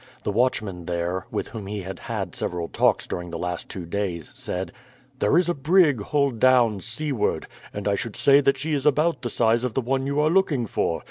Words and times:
The 0.23 0.31
watchman 0.31 0.85
there, 0.87 1.27
with 1.29 1.49
whom 1.49 1.67
he 1.67 1.83
had 1.83 1.99
had 1.99 2.33
several 2.33 2.69
talks 2.69 3.05
during 3.05 3.29
the 3.29 3.37
last 3.37 3.69
two 3.69 3.85
days, 3.85 4.31
said: 4.33 4.71
"There 5.19 5.37
is 5.37 5.47
a 5.47 5.53
brig, 5.53 6.01
hull 6.01 6.31
down, 6.31 6.81
seaward, 6.81 7.45
and 7.71 7.87
I 7.87 7.93
should 7.93 8.15
say 8.15 8.41
that 8.41 8.57
she 8.57 8.73
is 8.73 8.87
about 8.87 9.21
the 9.21 9.29
size 9.29 9.63
of 9.63 9.75
the 9.75 9.79
one 9.81 10.07
you 10.07 10.19
are 10.19 10.31
looking 10.31 10.65
for. 10.65 10.99